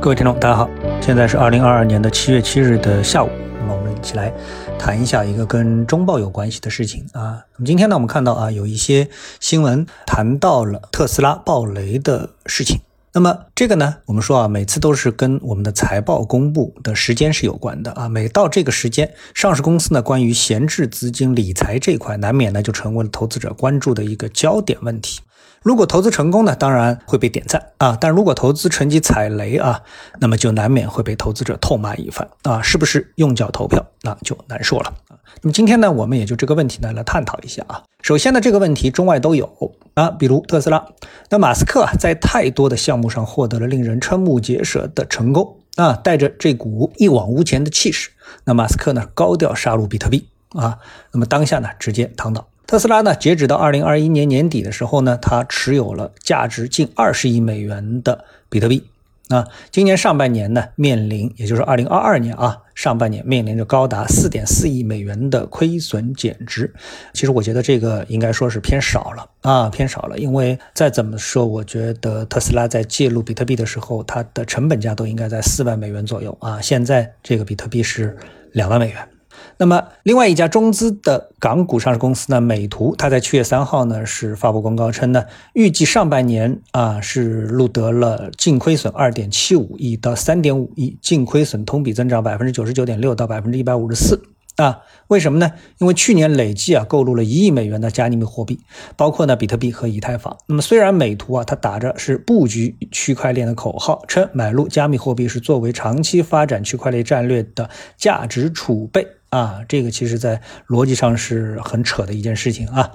[0.00, 0.70] 各位听众，大家好，
[1.02, 4.32] 现在是二零二二年的七月七日的下午，那么我们一起来
[4.78, 7.42] 谈一下一个跟中报有关系的事情啊。
[7.56, 9.08] 那么今天呢，我们看到啊，有一些
[9.40, 12.78] 新闻谈到了特斯拉暴雷的事情。
[13.12, 18.08] 那么这个呢，我们说啊，每次都是跟我们的财报公布的时间是有关的啊。
[18.08, 25.20] 每到这个时间，上市公司呢关于闲置资金理财这块，难免呢就成为了投资者关注的一个焦点问题。
[25.68, 29.82] 如果投资成功呢，当然会被点赞啊；但如果投资成绩踩雷啊，
[30.18, 32.62] 那么就难免会被投资者痛骂一番啊。
[32.62, 34.94] 是不是用脚投票，那就难说了。
[35.42, 37.82] 那么今天呢，我们也就这个问题呢来探讨一下啊。
[38.02, 40.86] 首先呢，这个问题中外都有啊，比如特斯拉，
[41.28, 48.08] 那马斯克啊在太多的项目上获得了令人瞠目结舌的成功啊，带着这股一往无前的气势，
[48.44, 50.78] 那马斯克呢高调杀入比特币啊，
[51.12, 52.48] 那么当下呢直接躺倒。
[52.68, 58.84] 特斯拉呢，截止到二零二一年年底的时候呢，它持有了价值近二十亿美元的比特币。
[59.30, 66.70] 那今年上半年呢，面临也就是二零二二年啊，上半年面临着高达四点四亿美元的亏损减值。
[67.14, 70.18] 其实我觉得这个应该说是偏少了啊，偏少了。
[70.18, 76.60] 因为再怎么说，我觉得特斯拉在介入比特币的时候，它的成本价都应该在四万美元左右啊。
[76.60, 78.14] 现在这个比特币是
[78.52, 79.08] 两万美元。
[79.56, 94.22] 那么，另外一家中资的港股上市公司呢，美图，它在七月三号呢是发布公告称呢，预计上半年啊是录得了净亏损二点七五亿到三点五亿，净亏损同比增长百分之九十九点六到百分之一百五十四
[94.56, 94.78] 啊。
[95.08, 95.52] 为什么呢？
[95.78, 98.60] 因为去年累计啊购入了一亿美元的加密货币，
[98.94, 100.36] 包括呢比特币和以太坊。
[100.46, 109.06] 那么虽然美图啊它打着是布局区块链的口号，称买入加密货币是作为长期发展区块链战略的价值储备。
[109.30, 112.92] 啊，这个其实在逻辑上是很扯的一件事情啊，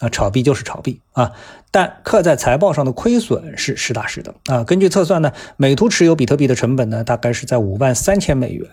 [0.00, 1.32] 啊，炒币就是炒币啊，
[1.70, 4.64] 但刻在财报上的亏损是实打实的啊。
[4.64, 8.68] 根据测算呢，美图持有比特币的成本呢，大概是在五万三千美元，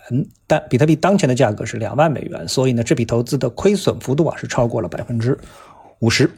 [0.48, 5.38] 但比特币当前的价格是两万美元，所以呢，这笔投资的亏损幅度啊是超过了百分之
[6.00, 6.30] 五十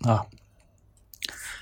[0.00, 0.22] 啊。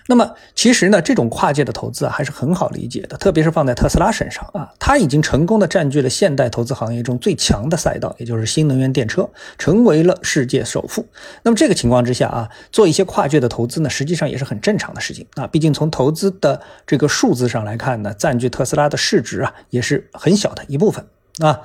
[0.06, 11.06] 那么其实呢，这种跨界的投资啊，还是很好理解的，特别是放在特斯拉身上啊，它已经成功的占据了现代投资行业中最强的赛道，也就是新能源电车，成为了世界首富。
[11.42, 15.46] 那么这个情况之下啊，做一些跨界的投资呢，实际上也是很正常的事情啊。
[15.46, 21.06] 毕竟从投资的这个数字上来看呢，占据特斯拉的市值啊，也是很小的一部分
[21.38, 21.62] 啊。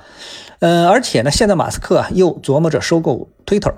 [0.60, 3.74] 嗯，而且呢，现在马斯克啊，又琢磨着收购 Twitter。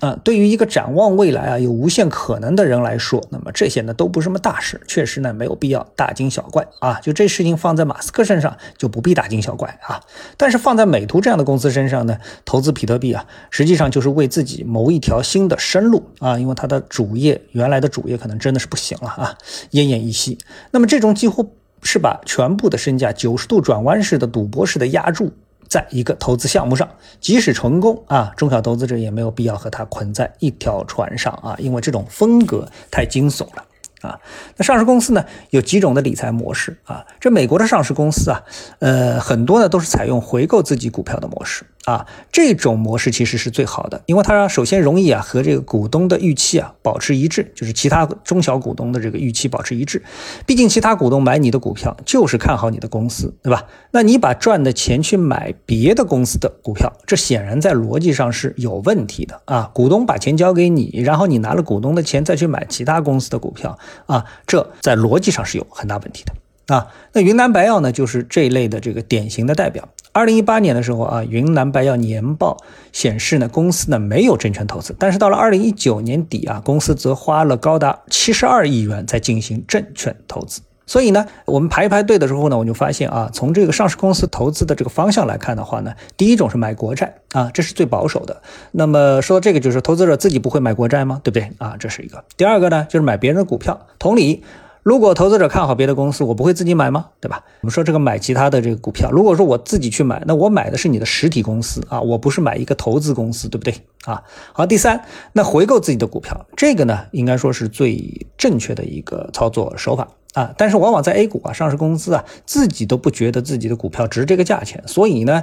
[0.00, 6.98] 啊，对于一个展望未来啊有无限可能的人来说，那么这些呢都不是什么大事，确实呢没有必要大惊小怪啊。
[7.02, 10.00] 就这事情放在马斯克身上就不必大惊小怪啊。
[10.36, 16.38] 但是放在美图这样的公司身上呢，投资比特币啊，实际上就是为自己谋一条新的生路啊。
[16.38, 19.36] 因为它的主业原来的主业可能真的是不行了啊，
[19.72, 20.38] 奄奄一息。
[20.70, 25.32] 那么这种几乎是把全部的身价九十度转弯式的赌博式的压注。
[25.70, 26.86] 在一个投资项目上，
[27.20, 33.64] 即使成功啊，中小投资者也没有必要和他捆在一条船上啊，因为这种风格太惊悚了。
[34.00, 34.18] 啊，
[34.56, 37.06] 那上市公司呢有几种的理财模式啊？
[37.20, 38.42] 这美国的上市公司啊，
[38.78, 42.06] 呃，很多呢都是采用回购自己股票的模式啊。
[42.32, 50.02] 这种模式其实是最好的，因为它首先容易啊和这个股东的预期啊保持一致，就是其他中小股东的这个预期保持一致。
[50.46, 53.66] 毕竟其他股东买你的股票就是看好你的公司，对吧？
[53.90, 59.70] 那你把赚的钱去买别的公司的股票，这显然在逻辑上是有问题的啊。
[59.74, 63.76] 股东把钱交给你，然后你拿了股东的钱再去买其他公司的股票。
[64.06, 66.86] 啊，这在逻辑上是有很大问题的啊。
[67.12, 69.88] 那云南白药呢，就是这一类的这个典型的代表。
[70.12, 72.56] 二零一八年的时候啊，云南白药年报
[72.92, 80.60] 显示呢，公司呢没有证券投资，但是到了二零一九年底啊，公司则花了高达七十二亿元在进行证券投资。
[80.86, 88.42] 所以呢，我们排一排队的时候呢，我就发现啊，从这个上市公司投资的这个方向来看的话呢，第一种是买国债啊，这是最保守的。
[88.72, 91.20] 那么说到这个就是投资者自己不会买国债吗？
[91.22, 91.76] 对不对啊？
[91.78, 92.24] 这是一个。
[92.36, 93.86] 第二个呢，就是买别人的股票。
[94.00, 94.42] 同理，
[94.82, 97.08] 如果投资者看好别的公司，我不会自己买吗？
[97.20, 97.44] 对吧？
[97.60, 103.74] 我们说这个买其他的这个股票，如果说我自己去买，那我买的是你的实体公司啊，我不是买一个投资公司，对不对
[104.04, 104.22] 啊？
[104.52, 110.08] 好，第三，那回购自己的股票，这个呢，应该说是最正确的一个操作手法。
[110.34, 115.42] 啊，但是往往在 A 股啊，上市公司啊，自己都不觉得自己的股票值这个价钱，所以呢，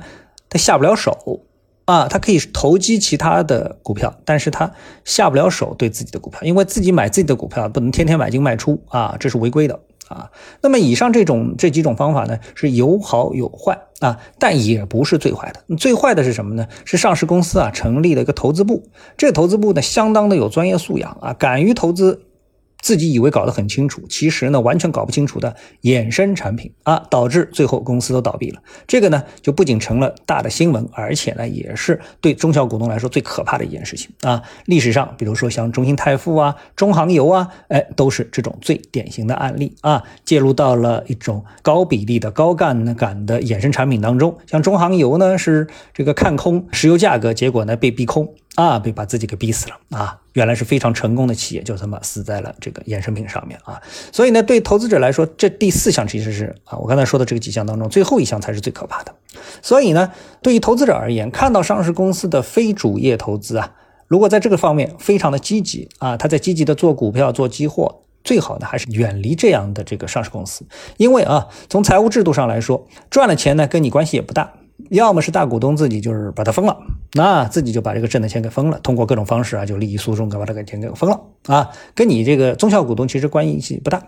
[0.50, 1.42] 他下不了手
[1.88, 4.70] 啊，他可以投机其他的股票，但是他
[5.06, 9.80] 下不了手对自己的股票，因为自己买自己的股票不能天天买进卖出啊，这是违规的
[10.10, 10.30] 啊。
[10.62, 15.76] 那么以上这种这几种方法呢，是有好有坏啊，但也不是最坏的。
[15.78, 16.68] 最坏的是什么呢？
[16.84, 18.84] 是上市公司啊成立了一个投资部，
[19.16, 22.22] 这个投资部呢相当的有专业素养啊，敢于投资。
[22.82, 28.62] 自己以为搞得很清楚，其实呢完全搞不清楚的衍生产品啊，导致最后公司都倒闭了。
[28.88, 34.42] 这个呢就不仅成了大的新闻，而且呢也是对中小股东来说最可怕的一件事情啊。
[34.66, 44.38] 历史上，比如说像中兴泰富啊、中航油啊，哎，都是这种最典型的案例啊，介入到了一种高比例的高杠杆的衍生产品当中。
[44.46, 48.34] 像中航油呢是这个看空石油价格，结果呢被逼空。
[48.58, 50.20] 啊，被把自己给逼死了啊！
[50.34, 53.80] 原来是非常成功的企业，就这么死在了这个衍生品上面啊！
[54.12, 59.14] 所以呢，对投资者来说，这第四项其实是啊，我刚才说的这个几项当中，最后一项才是最可怕的。
[59.62, 60.12] 所以呢，
[60.42, 63.76] 对于投资者而言，看到上市公司的非主业投资啊，
[64.08, 70.66] 如果在这个方面非常的积极啊，他在积极的做股票、做期货，最好的还是远离这样的这个上市公司，
[70.98, 74.54] 因为啊，从财务制度上来说，赚了钱呢，跟你关系也不大。
[74.90, 76.78] 要么是大股东自己就是把它封了，
[77.14, 84.02] 那自己就把这个挣的钱给封了，通过各种方式啊，就利益输送，给把这个钱给封了啊，跟你这个中小股东其实关系不大。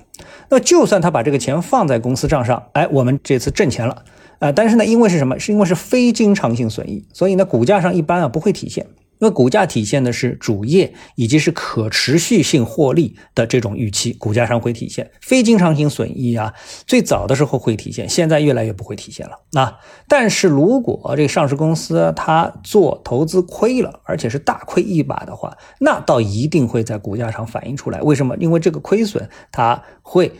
[0.49, 4.03] 那就算他把这个钱放在公司账上，哎，我们这次挣钱了
[4.39, 5.39] 啊，但是呢，因为是什么？
[5.39, 8.85] 是因为是非经常性损益，所以呢，股价上一般啊不会体现。
[9.19, 16.53] 因为股价体现的是主业以及是可持续性获利的这种预期，股价上会体现非经常性损益啊。
[16.87, 19.77] 最早的时候会体现，现在越来越不会体现了啊。
[20.07, 28.01] 但是如果这个上市公司它做投资亏了，而且是大亏一把的话，那倒一定会在股价上反映出来。
[28.01, 28.35] 为什么？
[28.37, 30.31] 因为这个亏损它会。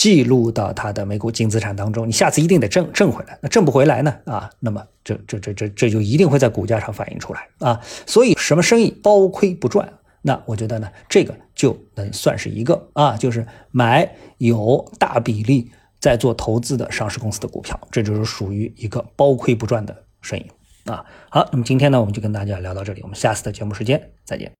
[0.00, 3.38] 记录到它的每股净资产当中，你下次一定得挣挣回来。
[3.42, 4.16] 那挣不回来呢？
[4.24, 7.78] 啊，那么这这这这这就一定会在股价上反映出来啊。
[8.06, 9.92] 所以什么生意包亏不赚？
[10.22, 20.46] 那我觉得呢，这个就能算是一个啊，就是买有大比例在做投资的上市公司的股票，这就是属于一个包亏不赚的生意
[20.86, 21.04] 啊。
[21.28, 24.50] 好，那么今天呢，我们就跟大家聊到这里，我们下次的节目时间再见。